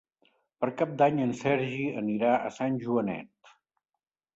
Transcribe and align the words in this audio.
Per 0.63 0.69
Cap 0.79 0.95
d'Any 1.01 1.21
en 1.27 1.35
Sergi 1.43 1.85
anirà 2.03 2.35
a 2.39 2.51
Sant 2.59 2.85
Joanet. 2.87 3.57